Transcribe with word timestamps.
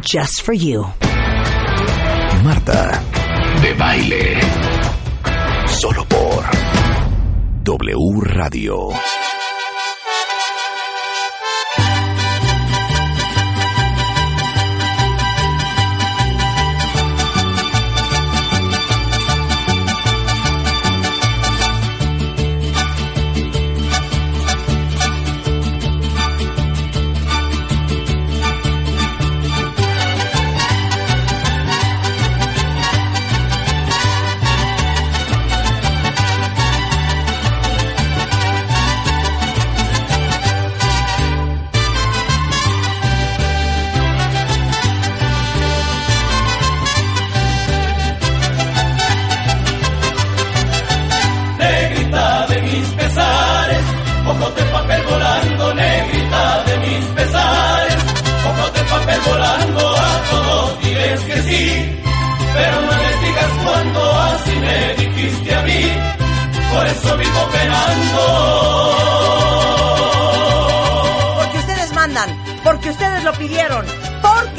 Just 0.00 0.42
for 0.42 0.52
you. 0.52 0.84
Marta 2.44 3.02
de 3.62 3.74
Baile. 3.74 4.38
Solo 5.66 6.04
por 6.04 6.44
W 7.64 8.20
Radio. 8.22 8.88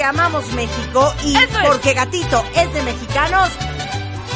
Amamos 0.10 0.46
México 0.54 1.14
y 1.24 1.36
es. 1.36 1.48
porque 1.64 1.94
Gatito 1.94 2.44
es 2.56 2.74
de 2.74 2.82
mexicanos. 2.82 3.50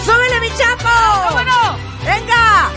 ¡Súbele, 0.06 0.40
mi 0.42 0.50
chapo! 0.50 1.30
¿Cómo 1.30 1.44
no? 1.44 1.78
¡Venga! 2.06 2.70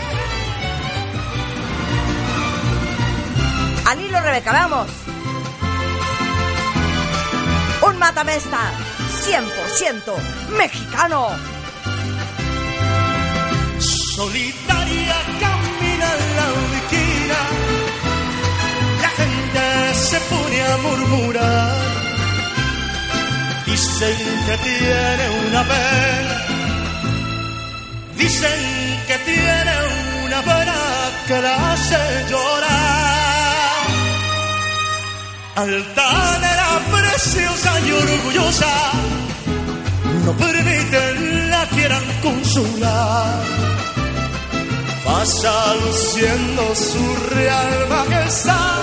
Al 3.85 4.01
hilo, 4.01 4.19
Rebeca, 4.19 4.51
vamos. 4.51 4.87
Un 7.87 7.99
matamesta 7.99 8.71
100% 9.25 10.57
mexicano. 10.57 11.29
Solitaria 13.79 15.15
camina 15.39 16.09
en 16.15 16.35
la 16.35 16.47
esquina, 16.79 17.39
la 19.01 19.09
gente 19.09 19.93
se 19.93 20.19
pone 20.21 20.63
a 20.63 20.77
murmurar. 20.77 22.06
Dicen 23.77 24.17
que 24.47 24.57
tiene 24.57 25.25
una 25.49 25.63
pena, 25.63 26.35
dicen 28.17 28.59
que 29.05 29.17
tiene 29.19 29.73
una 30.25 30.41
pena 30.41 30.75
que 31.27 31.41
la 31.43 31.73
hace 31.73 32.25
llorar. 32.27 33.85
Altanera, 35.57 36.69
preciosa 36.91 37.79
y 37.81 37.91
orgullosa, 37.91 38.73
no 40.25 40.31
permiten 40.31 41.51
la 41.51 41.65
quieran 41.67 42.05
consolar. 42.23 43.43
Pasa 45.05 45.75
luciendo 45.85 46.63
su 46.73 47.15
real 47.35 47.87
majestad, 47.89 48.81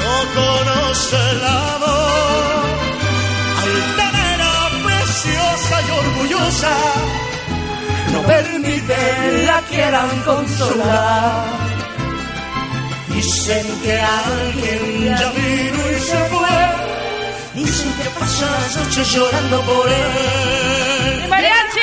no 0.00 0.14
conoce 0.38 1.16
el 1.32 1.42
amor. 1.44 2.64
Altanera, 3.62 4.52
preciosa 4.84 5.74
y 5.82 5.88
orgullosa, 6.02 6.74
no 8.12 8.20
permite 8.22 8.98
la 9.46 9.58
quieran 9.68 10.10
consolar. 10.24 11.65
Dicen 13.16 13.80
que 13.82 13.98
alguien 14.00 15.16
ya 15.18 15.30
vino 15.30 15.90
y 15.90 16.00
se 16.00 16.18
fue. 16.28 16.48
Dicen 17.54 17.92
que 17.94 18.10
pasa 18.10 18.44
las 18.50 18.76
noches 18.76 19.08
llorando 19.12 19.60
por 19.62 19.88
él. 19.88 21.26
¡Mariachi! 21.30 21.80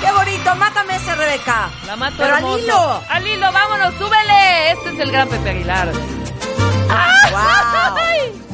¡Qué 0.00 0.12
bonito! 0.12 0.54
Mátame 0.54 0.94
ese, 0.94 1.14
Rebeca. 1.16 1.68
La 1.84 1.96
mato 1.96 2.14
Pero 2.16 2.32
al 2.34 2.38
hermoso. 2.38 2.58
hilo. 2.58 3.02
Al 3.08 3.26
hilo, 3.26 3.52
vámonos, 3.52 3.94
súbele. 3.94 4.70
Este 4.70 4.90
es 4.90 5.00
el 5.00 5.10
gran 5.10 5.28
Pepe 5.28 5.50
Aguilar. 5.50 5.90
¡Wow! 7.32 8.45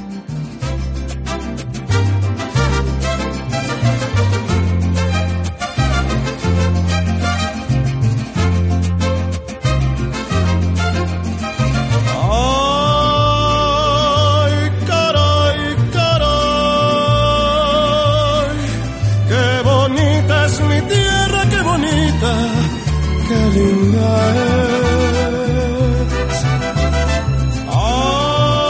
que. 23.29 23.43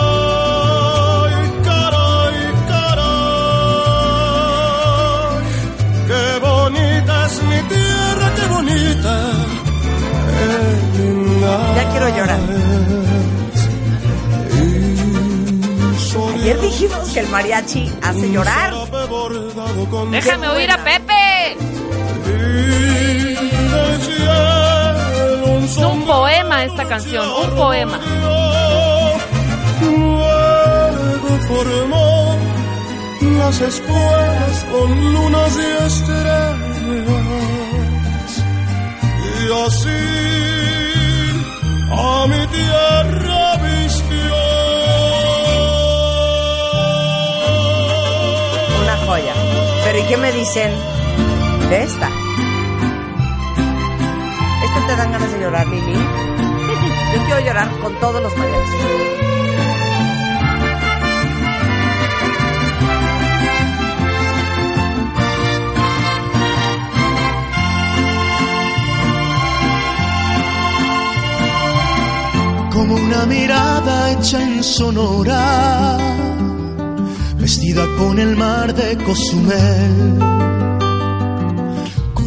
Ay, 0.05 1.35
caray, 1.65 2.37
caray, 2.71 4.11
qué 6.09 6.25
bonita 6.47 7.15
es 7.27 7.37
mi 7.43 7.61
tierra, 7.73 8.27
qué 8.37 8.45
bonita. 8.55 9.15
Qué 10.97 11.03
linda 11.03 11.53
ya 11.77 11.85
quiero 11.91 12.09
llorar. 12.17 12.41
Ayer 16.43 16.61
dijimos 16.61 17.09
que 17.11 17.21
el 17.21 17.29
mariachi 17.29 17.93
hace 18.03 18.31
llorar. 18.31 18.75
Déjame 20.11 20.49
oír 20.49 20.71
a 20.73 20.79
Pepe. 20.83 21.72
Es 25.73 25.79
un 25.79 26.05
poema 26.05 26.65
esta 26.65 26.85
canción, 26.85 27.27
un 27.31 27.51
poema. 27.57 27.99
Luego 29.81 31.29
formó 31.49 32.37
las 33.39 33.59
escuelas 33.59 34.67
con 34.71 35.13
lunas 35.15 35.57
y 35.57 35.85
estrellas. 35.87 36.57
Y 39.41 39.45
así 39.65 40.03
a 41.91 42.27
mi 42.27 42.47
tierra 42.49 43.57
vistió. 43.57 44.35
Una 48.83 48.97
joya. 49.07 49.35
Pero 49.85 49.99
¿y 50.01 50.03
qué 50.03 50.17
me 50.19 50.33
dicen 50.33 50.71
de 51.71 51.83
esta? 51.85 52.22
¿Esta 54.83 54.95
te 54.95 55.01
dan 55.01 55.13
ganas 55.13 55.33
de 55.33 55.39
llorar, 55.39 55.67
Lili? 55.69 55.93
Yo 57.15 57.25
quiero 57.25 57.41
llorar 57.41 57.69
con 57.81 57.95
todos 58.01 58.21
los 58.21 58.37
mariachis. 58.37 58.83
como 72.73 72.95
una 72.97 73.27
mirada 73.27 74.13
hecha 74.13 74.43
en 74.43 74.65
Sonora, 74.65 75.99
vestida 77.37 77.87
con 77.99 78.19
el 78.19 78.35
mar 78.37 78.75
de 78.75 78.97
Cozumel, 79.05 80.19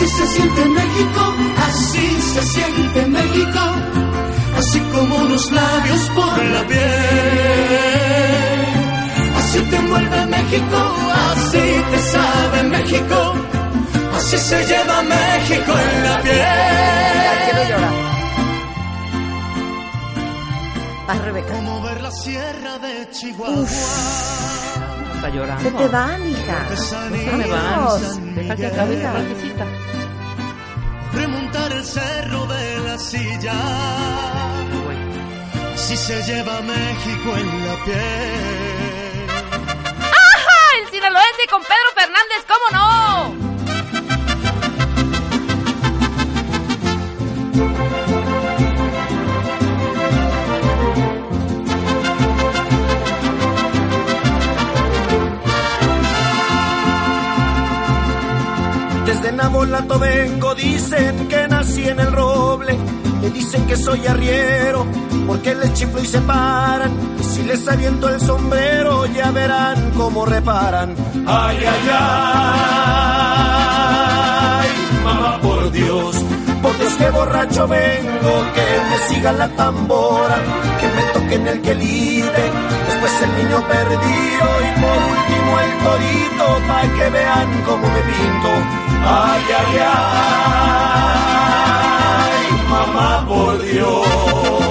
Así 0.00 0.06
se 0.10 0.26
siente 0.28 0.64
México, 0.64 1.34
así 1.68 2.22
se 2.32 2.42
siente 2.42 3.06
México, 3.06 3.58
así 4.56 4.78
como 4.92 5.16
unos 5.16 5.50
labios 5.50 6.10
por 6.14 6.44
la 6.44 6.64
piel. 6.68 6.78
Así 9.38 9.58
te 9.58 9.76
envuelve 9.76 10.26
México, 10.26 10.94
así 11.32 11.82
te 11.90 11.98
sabe 12.12 12.62
México, 12.62 13.34
así 14.16 14.38
se 14.38 14.66
lleva 14.66 15.02
México 15.02 15.72
en 15.72 16.04
la 16.04 16.22
piel. 16.22 16.44
Quiero 17.44 17.68
llorar. 17.70 17.94
Vas, 21.08 21.24
Rebeca. 21.24 21.52
Como 21.54 21.82
ver 21.82 22.00
la 22.02 22.12
sierra 22.12 22.78
de 22.78 23.10
Chihuahua. 23.10 23.66
Está 25.18 25.30
llorando. 25.30 25.64
Se 25.64 25.70
te 25.72 25.88
van, 25.88 26.30
hija. 26.30 26.76
Se 26.76 27.10
me 27.10 27.48
van. 27.48 28.34
Deja 28.36 28.54
que 28.54 28.66
acabe 28.66 28.94
esta 28.94 29.12
partecita. 29.12 29.66
Remontar 31.12 31.72
el 31.72 31.84
cerro 31.84 32.46
de 32.46 32.78
la 32.78 32.98
silla. 32.98 33.52
Si 35.74 35.96
se 35.96 36.22
lleva 36.22 36.60
México 36.60 37.36
en 37.36 37.66
la 37.66 37.84
piel. 37.84 39.26
¡Ajá! 39.98 40.60
El 40.80 40.88
sinaloense 40.88 41.46
con 41.50 41.62
Pedro 41.62 41.90
Fernández, 41.96 42.44
¿cómo 42.46 42.66
no? 42.78 43.48
Vengo, 59.86 60.54
dicen 60.54 61.28
que 61.28 61.46
nací 61.48 61.88
en 61.88 62.00
el 62.00 62.12
roble. 62.12 62.76
Me 63.22 63.30
dicen 63.30 63.66
que 63.66 63.76
soy 63.76 64.06
arriero, 64.06 64.86
porque 65.26 65.54
les 65.54 65.72
chiflo 65.74 66.02
y 66.02 66.06
se 66.06 66.20
paran. 66.20 66.92
Si 67.20 67.42
les 67.42 67.66
aviento 67.68 68.08
el 68.08 68.20
sombrero, 68.20 69.06
ya 69.06 69.30
verán 69.30 69.92
cómo 69.96 70.24
reparan. 70.26 70.94
Ay, 71.26 71.58
ay, 71.58 71.88
ay, 74.50 74.68
mamá, 75.04 75.40
por 75.40 75.70
Dios. 75.70 76.16
Borracho 77.18 77.66
vengo, 77.66 78.32
que 78.54 78.66
me 78.88 78.98
siga 79.08 79.32
la 79.32 79.48
tambora, 79.48 80.38
que 80.78 80.86
me 80.86 81.02
toquen 81.12 81.48
el 81.48 81.60
quelite, 81.60 82.44
después 82.86 83.22
el 83.22 83.36
niño 83.38 83.58
perdido 83.66 84.46
y 84.68 84.70
por 84.80 84.98
último 85.14 85.50
el 85.64 85.72
torito, 85.82 86.46
pa' 86.68 86.86
que 86.96 87.06
vean 87.10 87.48
cómo 87.66 87.86
me 87.88 88.02
pinto. 88.02 88.50
Ay, 89.04 89.44
ay, 89.58 89.78
ay, 92.28 92.46
mamá, 92.70 93.10
por 93.26 93.54
Dios. 93.64 94.67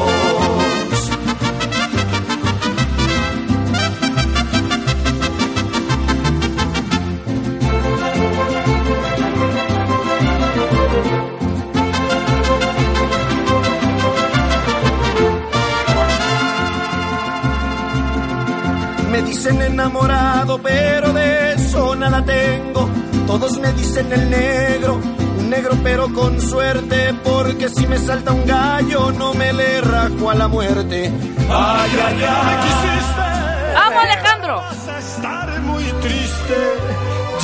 Me 19.17 19.23
dicen 19.23 19.59
enamorado, 19.59 20.59
pero 20.61 21.11
de 21.11 21.53
eso 21.53 21.95
nada 21.95 22.23
tengo. 22.23 22.87
Todos 23.25 23.57
me 23.57 23.71
dicen 23.73 24.13
el 24.13 24.29
negro, 24.29 25.01
un 25.39 25.49
negro 25.49 25.71
pero 25.81 26.13
con 26.13 26.39
suerte, 26.39 27.15
porque 27.23 27.67
si 27.67 27.87
me 27.87 27.97
salta 27.97 28.31
un 28.31 28.45
gallo 28.45 29.11
no 29.13 29.33
me 29.33 29.51
le 29.53 29.81
rajo 29.81 30.29
a 30.29 30.35
la 30.35 30.47
muerte. 30.47 31.11
Ay, 31.49 31.91
ay, 32.05 32.23
ay. 32.29 33.73
¡Vamos, 33.73 34.03
Alejandro! 34.03 34.55
Vas 34.57 34.87
a 34.87 34.99
estar 34.99 35.61
muy 35.61 35.83
triste 35.83 36.57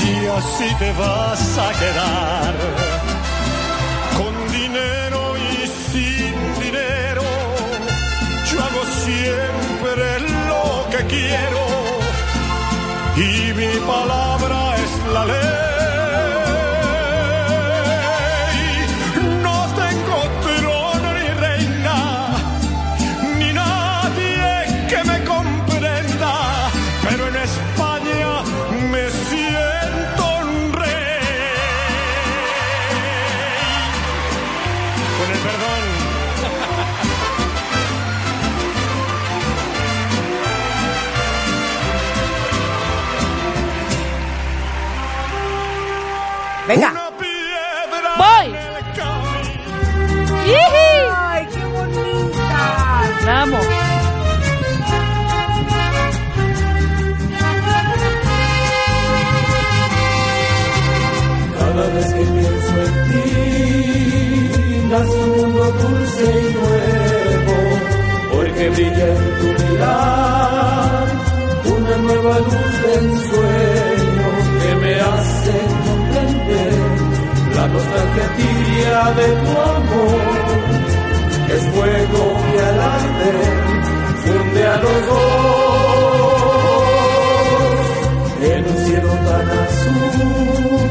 y 0.06 0.28
así 0.28 0.76
te 0.78 0.92
vas 0.94 1.58
a 1.58 1.80
quedar. 1.80 2.93
Y 13.86 14.23
Venga. 46.68 46.94
Voy. 48.18 48.56
¡Ay, 51.16 51.48
qué 51.54 51.66
bonita! 51.66 53.42
Amo. 53.42 53.60
Cada 61.60 61.88
vez 61.88 62.14
que 62.14 62.24
pienso 62.24 62.76
en 62.86 62.96
ti, 63.10 63.28
nace 64.90 65.12
un 65.12 65.30
mundo 65.42 65.64
dulce 65.82 66.24
y 66.24 66.54
nuevo, 66.54 67.56
porque 68.32 68.70
brilla 68.70 69.08
en 69.08 69.24
tu 69.40 69.48
mirar 69.64 71.08
una 71.76 71.96
nueva 71.98 72.36
luz 72.40 72.74
del 72.84 73.08
sueño 73.30 74.28
que 74.62 74.76
me 74.76 74.94
hace 75.00 75.56
la 77.64 77.70
nostalgia 77.70 78.28
tibia 78.36 79.00
de 79.20 79.28
tu 79.42 79.52
amor. 79.76 80.22
Es 81.56 81.64
fuego 81.74 82.24
que 82.52 82.60
al 82.70 82.80
arder 82.82 83.38
funde 84.24 84.62
a 84.68 84.76
los 84.84 85.00
dos 85.08 85.24
en 88.52 88.62
un 88.66 88.78
cielo 88.86 89.12
tan 89.28 89.48
azul. 89.64 90.82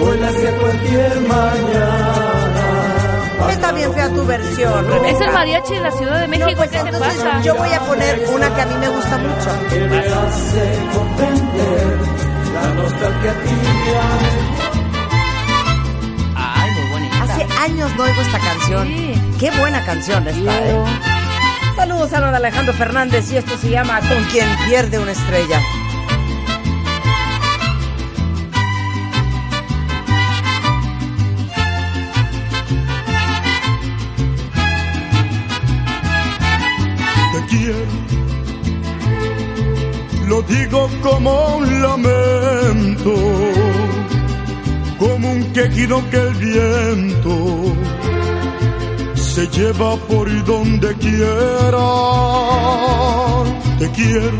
Vuela 0.00 0.28
hacia 0.28 0.50
cualquier 0.58 1.12
mañana. 1.20 2.22
Está 3.50 3.72
bien 3.72 3.92
fea 3.92 4.08
tu 4.08 4.24
versión. 4.26 4.86
Rebeca. 4.86 5.08
Es 5.10 5.20
el 5.20 5.32
mariachi 5.32 5.74
de 5.74 5.80
la 5.80 5.90
Ciudad 5.92 6.20
de 6.20 6.28
México. 6.28 6.50
No, 6.50 6.56
pues 6.56 6.70
¿Qué 6.70 6.78
te 6.78 6.88
entonces 6.88 7.22
pasa? 7.22 7.42
yo 7.42 7.54
voy 7.56 7.72
a 7.72 7.80
poner 7.80 8.24
una 8.34 8.54
que 8.54 8.60
a 8.62 8.66
mí 8.66 8.74
me 8.80 8.88
gusta 8.88 9.18
mucho. 9.18 9.50
que 9.70 9.80
me 9.80 9.98
hace 9.98 10.78
comprender 10.94 11.98
la 12.54 12.74
nostalgia 12.74 13.34
tibia. 13.42 14.63
Años 17.64 17.96
no 17.96 18.02
oigo 18.04 18.20
esta 18.20 18.38
canción. 18.38 18.86
Sí. 18.88 19.14
Qué 19.40 19.50
buena 19.52 19.82
canción 19.86 20.28
esta, 20.28 20.68
¿eh? 20.68 20.84
Saludos 21.74 22.12
a 22.12 22.20
don 22.20 22.34
Alejandro 22.34 22.74
Fernández 22.74 23.32
y 23.32 23.38
esto 23.38 23.56
se 23.56 23.70
llama 23.70 24.00
Con 24.00 24.22
quien 24.24 24.46
pierde 24.68 24.98
una 24.98 25.12
estrella. 25.12 25.60
te 37.32 37.46
quiero. 37.46 38.04
Lo 40.28 40.42
digo 40.42 40.90
como 41.02 41.56
un 41.56 41.82
lamento, 41.82 43.14
como 44.98 45.32
un 45.32 45.52
quejido 45.52 46.02
que 46.10 46.16
el 46.16 46.34
viento 46.34 47.74
se 49.14 49.48
lleva 49.48 49.96
por 49.96 50.28
donde 50.44 50.94
quiera. 50.94 51.88
Te 53.78 53.90
quiero. 53.90 54.38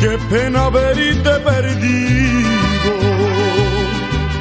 Qué 0.00 0.16
pena 0.30 0.68
verte 0.70 1.30
perdido, 1.40 2.92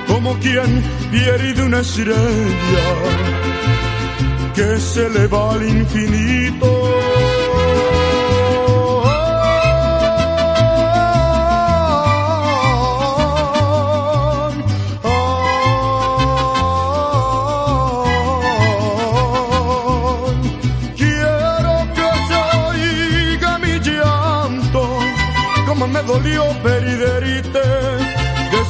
como 0.07 0.37
quien 0.37 0.83
pierde 1.11 1.63
una 1.63 1.79
estrella 1.79 2.89
que 4.53 4.79
se 4.79 5.09
le 5.09 5.27
va 5.27 5.53
al 5.53 5.63
infinito. 5.67 6.76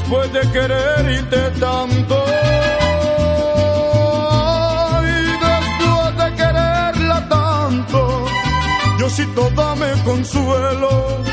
Después 0.07 0.31
de 0.31 0.51
quererte 0.51 1.59
tanto. 1.59 2.23
Y 5.03 5.21
después 5.45 6.17
de 6.17 6.35
quererla 6.35 7.27
tanto, 7.27 8.25
Diosito 8.97 9.49
dame 9.55 9.91
consuelo 10.05 11.23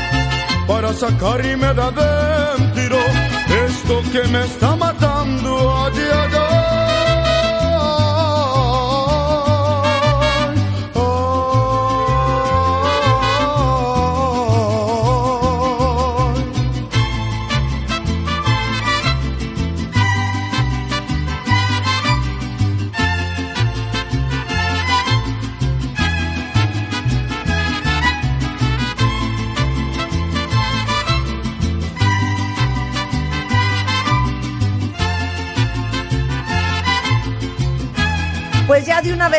para 0.67 0.93
sacarme 0.93 1.73
de 1.73 1.81
adentro 1.81 2.97
esto 3.65 4.01
que 4.11 4.27
me 4.27 4.43
está 4.43 4.75
matando 4.75 5.85
allá, 5.85 6.24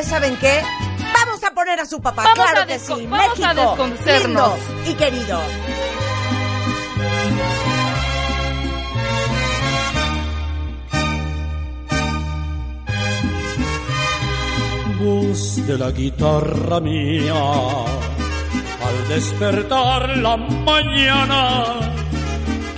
¿saben 0.06 0.36
qué? 0.38 0.62
Vamos 1.14 1.42
a 1.44 1.50
poner 1.52 1.80
a 1.80 1.86
su 1.86 2.00
papá, 2.00 2.22
Vamos 2.24 2.44
claro 2.44 2.62
a 2.62 2.66
que 2.66 2.78
sí. 2.78 3.06
vamos 3.06 3.20
a 3.42 3.52
México, 3.52 3.54
desconocernos. 3.54 4.52
lindo 4.58 4.90
y 4.90 4.94
querido. 4.94 5.40
voz 15.00 15.66
de 15.66 15.78
la 15.78 15.90
guitarra 15.90 16.80
mía. 16.80 17.34
Al 18.86 19.08
despertar 19.08 20.16
la 20.18 20.36
mañana, 20.36 21.64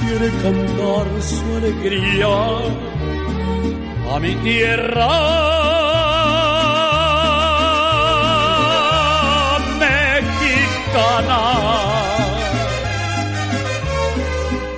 quiere 0.00 0.30
cantar 0.42 1.06
su 1.22 1.56
alegría 1.56 2.36
a 4.14 4.18
mi 4.20 4.34
tierra 4.36 5.77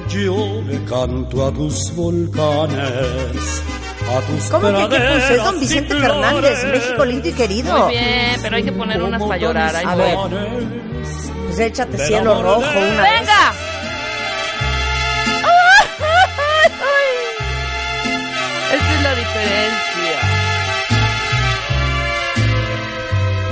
Yo 0.09 0.63
le 0.67 0.85
canto 0.85 1.47
a 1.47 1.53
tus 1.53 1.95
volcanes, 1.95 3.63
a 4.09 4.21
tus 4.27 4.45
¿Cómo 4.51 4.89
que 4.89 4.97
qué? 4.97 5.35
Es 5.35 5.45
don 5.45 5.61
Vicente. 5.61 5.95
Fernández, 5.95 6.65
México 6.65 7.05
lindo 7.05 7.29
y 7.29 7.33
querido. 7.33 7.79
Muy 7.79 7.91
bien, 7.95 8.37
pero 8.43 8.57
hay 8.57 8.63
que 8.63 8.73
poner 8.73 9.03
unas 9.03 9.23
para 9.23 9.37
llorar. 9.37 9.77
ahí 9.77 9.85
A 9.87 9.95
ver. 9.95 10.17
Pues 11.47 11.59
échate 11.59 11.99
cielo 11.99 12.43
rojo 12.43 12.61
una 12.61 13.03
vez. 13.03 13.21
¡Venga! 13.21 13.53
Esta 18.73 18.95
es 18.95 19.03
la 19.03 19.15
diferencia. 19.15 20.19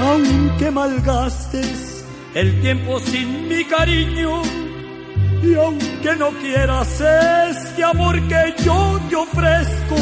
Aunque 0.00 0.70
malgastes 0.70 1.87
el 2.34 2.60
tiempo 2.60 3.00
sin 3.00 3.48
mi 3.48 3.64
cariño 3.64 4.42
y 5.42 5.54
aunque 5.54 6.16
no 6.16 6.30
quieras 6.30 7.00
este 7.50 7.84
amor 7.84 8.20
que 8.28 8.54
yo 8.64 9.00
te 9.08 9.16
ofrezco 9.16 9.96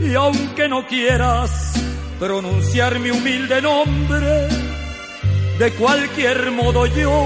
y 0.00 0.14
aunque 0.14 0.68
no 0.68 0.86
quieras 0.86 1.72
pronunciar 2.18 2.98
mi 2.98 3.10
humilde 3.10 3.60
nombre, 3.60 4.48
de 5.58 5.72
cualquier 5.72 6.50
modo 6.52 6.86
yo 6.86 7.24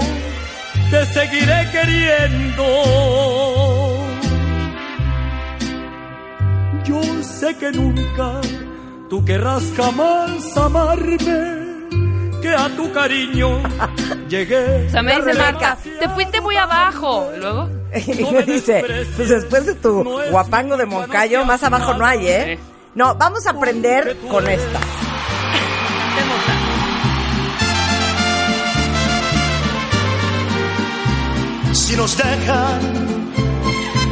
te 0.89 1.05
seguiré 1.05 1.69
queriendo. 1.71 2.65
Yo 6.85 7.01
sé 7.23 7.55
que 7.57 7.71
nunca 7.71 8.41
tú 9.09 9.23
querrás 9.23 9.63
jamás 9.77 10.57
amarme, 10.57 11.60
que 12.41 12.49
a 12.49 12.67
tu 12.75 12.91
cariño 12.91 13.61
llegué. 14.29 14.87
O 14.87 14.91
sea, 14.91 15.01
me 15.01 15.15
dice. 15.15 15.33
Marta, 15.33 15.77
te 15.99 16.09
fuiste 16.09 16.41
muy 16.41 16.57
abajo. 16.57 17.31
¿Y 17.35 17.39
luego? 17.39 17.69
Y 17.95 18.31
me 18.31 18.43
dice, 18.53 18.83
pues 19.15 19.29
después 19.29 19.65
de 19.65 19.75
tu 19.75 20.03
guapango 20.31 20.77
de 20.77 20.85
Moncayo, 20.85 21.45
más 21.45 21.63
abajo 21.63 21.93
no 21.93 22.05
hay, 22.05 22.27
¿eh? 22.27 22.59
No, 22.95 23.15
vamos 23.15 23.45
a 23.47 23.51
aprender 23.51 24.17
con 24.29 24.47
esta. 24.49 24.79
Si 31.73 31.95
nos 31.95 32.17
dejan, 32.17 33.33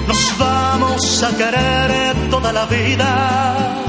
nos 0.07 0.37
vamos 0.37 1.23
a 1.23 1.37
querer 1.37 2.29
toda 2.29 2.51
la 2.53 2.65
vida. 2.65 3.88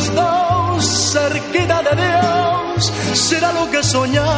Los 0.00 0.14
dos, 0.14 1.12
cerquita 1.12 1.82
de 1.82 1.94
Dios, 2.02 2.92
será 3.14 3.52
lo 3.52 3.70
que 3.70 3.82
soñamos. 3.82 4.30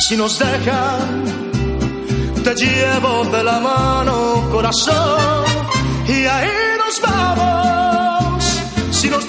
Si 0.00 0.16
nos 0.16 0.38
dejan, 0.38 1.24
te 2.42 2.54
llevo 2.54 3.24
de 3.26 3.44
la 3.44 3.60
mano, 3.60 4.48
corazón, 4.50 5.44
y 6.08 6.24
ahí 6.24 6.50
nos 6.82 7.00
vamos. 7.00 8.44
Si 8.90 9.08
nos 9.08 9.26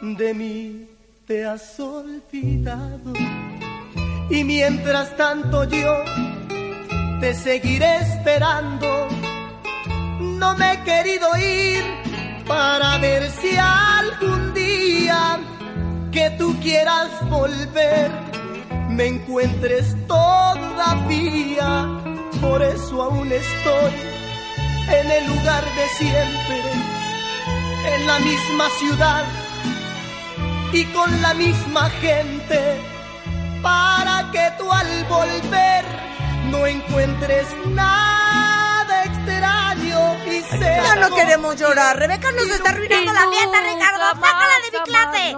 de 0.00 0.34
mí 0.34 0.88
te 1.26 1.46
has 1.46 1.78
olvidado 1.78 3.12
y 4.28 4.42
mientras 4.44 5.16
tanto 5.16 5.64
yo 5.64 6.04
te 7.20 7.34
seguiré 7.34 7.98
esperando. 7.98 9.08
No 10.20 10.56
me 10.56 10.72
he 10.72 10.82
querido 10.82 11.28
ir 11.36 11.84
para 12.46 12.98
ver 12.98 13.30
si 13.30 13.56
algún 13.56 14.52
día 14.54 15.38
que 16.16 16.30
tú 16.38 16.58
quieras 16.62 17.10
volver 17.28 18.10
me 18.88 19.06
encuentres 19.08 19.94
todavía. 20.06 21.68
Por 22.40 22.62
eso 22.62 23.02
aún 23.02 23.30
estoy 23.30 23.92
en 24.98 25.10
el 25.10 25.26
lugar 25.26 25.62
de 25.78 25.86
siempre, 25.98 26.62
en 27.94 28.06
la 28.06 28.18
misma 28.20 28.66
ciudad 28.78 29.24
y 30.72 30.84
con 30.86 31.20
la 31.20 31.34
misma 31.34 31.90
gente, 32.00 32.60
para 33.60 34.30
que 34.32 34.52
tú 34.56 34.72
al 34.72 35.04
volver 35.04 35.84
no 36.50 36.66
encuentres 36.66 37.46
nada 37.74 38.35
Ya 40.30 40.96
no 40.96 41.14
queremos 41.14 41.56
llorar. 41.56 41.96
Rebeca 41.98 42.32
nos 42.32 42.48
está 42.50 42.70
arruinando 42.70 43.12
la 43.12 43.28
fiesta, 43.30 43.60
Ricardo. 43.62 44.20
Sácala 44.20 44.54
de 44.64 44.78
mi 44.78 44.84
clase. 44.84 45.28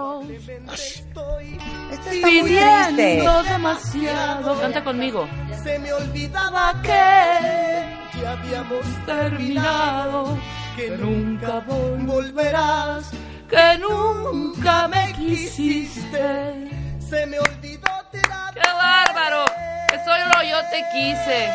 Esto 1.92 2.10
está 2.10 2.26
muy 2.28 2.42
triste. 2.42 3.50
Demasiado. 3.50 4.60
Canta 4.60 4.84
conmigo. 4.84 5.28
Se 5.62 5.78
me 5.78 5.92
olvidaba 5.92 6.74
que 6.82 8.20
ya 8.22 8.32
habíamos 8.32 8.84
Terminado. 9.06 10.38
que 10.76 10.90
nunca 10.90 11.60
vol- 11.66 12.06
volverás. 12.06 13.10
Que 13.50 13.78
nunca 13.78 14.88
me 14.88 15.12
quisiste. 15.14 16.70
Se 17.08 17.26
me 17.26 17.38
olvidó 17.38 17.88
tirar. 18.12 18.54
¡Qué 18.54 18.60
bárbaro! 18.60 19.44
Que 19.88 19.96
solo 20.04 20.42
yo 20.42 20.58
te 20.70 20.84
quise. 20.92 21.50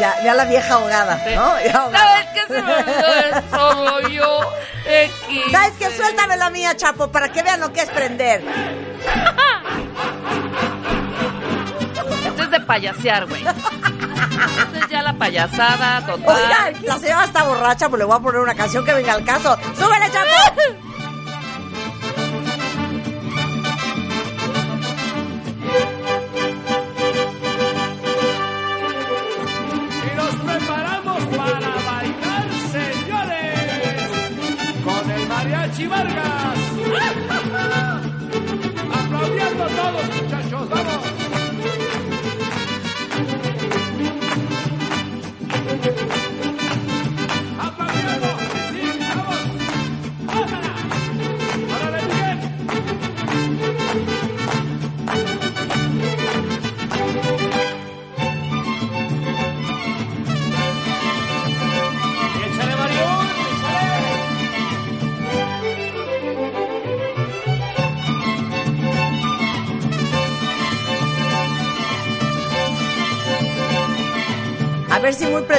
Ya, 0.00 0.14
ya 0.24 0.34
la 0.34 0.44
vieja 0.46 0.74
ahogada, 0.74 1.16
¿no? 1.34 1.60
Ya 1.60 1.78
ahogada. 1.78 2.04
¿Sabes 2.06 2.26
qué 2.34 2.54
se 2.54 2.62
me 2.62 2.74
olvidó? 2.74 3.50
Solo 3.50 4.08
yo 4.08 4.52
te 4.84 5.10
quise. 5.28 5.50
¿Sabes 5.50 5.72
qué? 5.78 5.90
Suéltame 5.90 6.36
la 6.36 6.50
mía, 6.50 6.76
Chapo, 6.76 7.10
para 7.12 7.28
que 7.28 7.42
vean 7.42 7.60
lo 7.60 7.72
que 7.72 7.82
es 7.82 7.90
prender. 7.90 8.42
Esto 12.26 12.42
es 12.42 12.50
de 12.50 12.60
payasear, 12.60 13.26
güey. 13.26 13.44
Esto 13.46 14.78
es 14.78 14.88
ya 14.88 15.02
la 15.02 15.12
payasada 15.14 16.00
total. 16.06 16.36
Oiga, 16.36 16.72
la 16.82 16.98
señora 16.98 17.24
está 17.24 17.42
borracha, 17.44 17.88
pues 17.88 17.98
le 17.98 18.04
voy 18.04 18.16
a 18.16 18.20
poner 18.20 18.40
una 18.40 18.54
canción 18.54 18.84
que 18.84 18.92
venga 18.94 19.12
al 19.12 19.24
caso. 19.24 19.56
¡Súbele, 19.76 20.10
Chapo! 20.10 20.83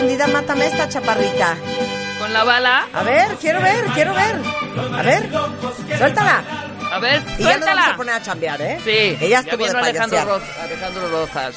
Prendida, 0.05 0.27
mátame 0.27 0.67
esta 0.67 0.87
chaparrita. 0.87 1.55
Con 2.19 2.31
la 2.31 2.43
bala. 2.43 2.87
A 2.93 3.03
ver, 3.03 3.27
quiero 3.41 3.59
ver, 3.61 3.85
quiero 3.93 4.13
ver. 4.13 4.35
A 4.97 5.01
ver, 5.01 5.29
suéltala. 5.97 6.43
A 6.91 6.99
ver, 6.99 7.21
Y 7.39 7.43
ya 7.43 7.57
nos 7.57 7.65
vamos 7.65 7.77
a 7.77 7.83
suéltala. 7.83 7.97
poner 7.97 8.15
a 8.15 8.21
chambear, 8.21 8.61
¿eh? 8.61 8.79
Sí, 8.83 8.89
Ella 9.19 9.27
ya 9.27 9.39
estuvo 9.39 9.63
de 9.65 9.69
vino 9.69 9.79
Alejandro, 9.79 10.17
payasear. 10.17 10.27
Ro- 10.27 10.61
Alejandro 10.63 11.09
Rozas. 11.09 11.55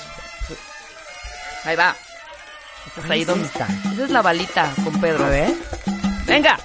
Ahí 1.65 1.77
va. 1.77 1.95
Estás 2.87 3.11
ahí 3.11 3.19
sí 3.21 3.25
donde 3.27 3.47
está. 3.47 3.67
Esa 3.93 4.05
es 4.05 4.11
la 4.11 4.23
balita 4.23 4.71
con 4.83 4.99
Pedro. 5.01 5.27
A 5.27 5.29
ver. 5.29 5.53
Venga. 6.27 6.59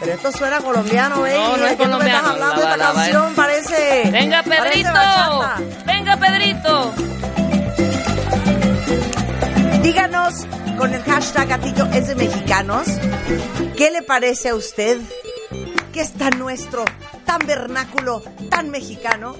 Pero 0.00 0.12
esto 0.12 0.32
suena 0.32 0.58
colombiano, 0.58 1.24
¿eh? 1.26 1.34
No, 1.34 1.56
no 1.56 1.64
es 1.66 1.70
¿De 1.70 1.76
qué 1.78 1.84
tú 1.84 1.98
me 1.98 2.04
estás 2.04 2.22
colombiano, 2.22 2.28
hablando? 2.30 2.54
la 2.56 2.60
Esta 2.72 2.76
bala, 2.76 2.92
canción 2.94 3.34
parece... 3.34 4.10
Venga, 4.10 4.42
parece 4.42 4.66
Pedrito. 4.68 4.92
bachata. 4.92 5.56
Venga, 5.86 6.16
Pedrito. 6.16 6.94
Díganos 9.84 10.46
con 10.78 10.94
el 10.94 11.02
hashtag 11.02 11.46
gatillo 11.46 11.84
es 11.92 12.08
de 12.08 12.14
mexicanos. 12.14 12.86
¿Qué 13.76 13.90
le 13.90 14.00
parece 14.00 14.48
a 14.48 14.54
usted 14.54 14.98
que 15.92 16.00
es 16.00 16.14
tan 16.14 16.38
nuestro, 16.38 16.86
tan 17.26 17.46
vernáculo, 17.46 18.22
tan 18.48 18.70
mexicano? 18.70 19.36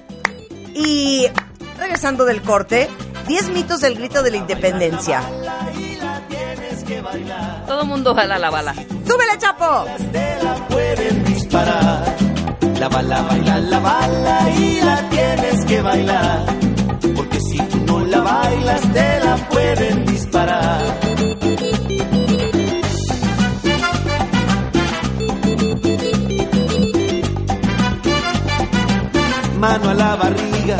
Y 0.75 1.25
regresando 1.79 2.25
del 2.25 2.43
corte, 2.43 2.87
10 3.27 3.49
mitos 3.49 3.81
del 3.81 3.95
grito 3.95 4.21
de 4.21 4.29
la 4.29 4.37
independencia. 4.37 5.23
Todo 7.65 7.85
mundo 7.85 8.13
jala 8.13 8.37
la 8.37 8.51
bala. 8.51 8.75
¡Súbele, 8.75 9.39
Chapo! 9.39 9.85
pueden 10.69 11.23
disparar. 11.23 12.15
La 12.79 12.87
bala 12.87 13.21
baila, 13.23 13.59
la 13.61 13.79
bala 13.79 14.49
y 14.55 14.79
la 14.81 15.09
tienes 15.09 15.65
que 15.65 15.81
bailar. 15.81 16.45
Porque 17.15 17.39
si 17.39 17.57
tú 17.57 17.79
no 17.87 17.99
la 18.01 18.19
bailas, 18.19 18.81
te 18.93 19.19
la 19.21 19.35
pueden 19.49 20.05
disparar. 20.05 20.14
Mano 29.65 29.89
a 29.89 29.93
la 29.95 30.15
barriga, 30.15 30.77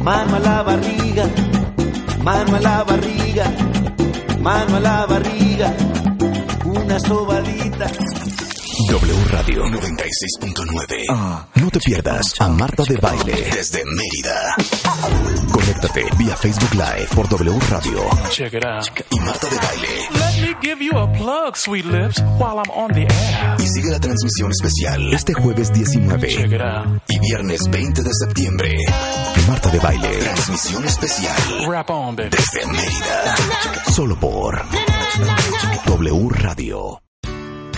mano 0.00 0.36
a 0.36 0.38
la 0.38 0.62
barriga, 0.62 1.28
mano 2.22 2.56
a 2.56 2.60
la 2.60 2.84
barriga, 2.84 3.52
mano 4.38 4.76
a 4.76 4.80
la 4.80 5.06
barriga, 5.06 5.74
una 6.66 6.98
sobadita. 7.00 7.90
W 8.88 9.24
Radio 9.30 9.64
96.9. 9.64 11.46
No 11.56 11.70
te 11.70 11.80
pierdas 11.80 12.32
a 12.38 12.48
Marta 12.48 12.84
de 12.84 12.96
Baile 12.96 13.34
desde 13.56 13.82
Mérida. 13.84 14.54
Conéctate 15.50 16.04
vía 16.16 16.36
Facebook 16.36 16.72
Live 16.74 17.08
por 17.12 17.28
W 17.28 17.58
Radio 17.70 18.08
Check 18.30 18.54
it 18.54 18.64
out. 18.64 18.88
y 19.10 19.18
Marta 19.20 19.48
de 19.48 19.56
Baile. 19.56 20.29
Let 20.62 20.64
me 20.64 20.68
give 20.68 20.82
you 20.82 20.92
a 20.98 21.06
plug, 21.16 21.56
sweet 21.56 21.86
lips, 21.86 22.20
while 22.38 22.58
I'm 22.58 22.70
on 22.70 22.92
the 22.92 23.06
air. 23.10 23.56
Y 23.58 23.66
sigue 23.66 23.90
la 23.90 23.98
transmisión 23.98 24.50
especial 24.50 25.12
este 25.14 25.32
jueves 25.32 25.72
19 25.72 26.20
Check 26.28 26.52
it 26.52 26.60
out. 26.60 27.00
y 27.08 27.18
viernes 27.18 27.66
20 27.70 28.02
de 28.02 28.10
septiembre. 28.12 28.68
de 28.68 29.46
Marta 29.48 29.70
de 29.70 29.78
Baile. 29.78 30.18
Transmisión 30.18 30.84
especial 30.84 31.66
Rap 31.66 31.88
on, 31.90 32.14
baby. 32.14 32.30
desde 32.30 32.66
Mérida. 32.66 33.36
Solo 33.92 34.16
por 34.16 34.62
W 35.86 36.28
Radio. 36.28 37.00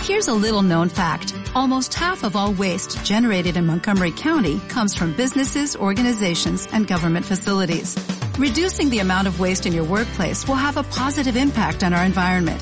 Here's 0.01 0.27
a 0.27 0.33
little 0.33 0.61
known 0.61 0.89
fact. 0.89 1.33
Almost 1.55 1.93
half 1.93 2.23
of 2.25 2.35
all 2.35 2.51
waste 2.53 3.05
generated 3.05 3.55
in 3.55 3.65
Montgomery 3.65 4.11
County 4.11 4.59
comes 4.67 4.93
from 4.93 5.13
businesses, 5.13 5.77
organizations, 5.77 6.67
and 6.73 6.85
government 6.85 7.25
facilities. 7.25 7.95
Reducing 8.37 8.89
the 8.89 8.99
amount 8.99 9.27
of 9.27 9.39
waste 9.39 9.65
in 9.65 9.71
your 9.73 9.85
workplace 9.85 10.45
will 10.47 10.55
have 10.55 10.75
a 10.75 10.83
positive 10.83 11.37
impact 11.37 11.83
on 11.83 11.93
our 11.93 12.03
environment. 12.03 12.61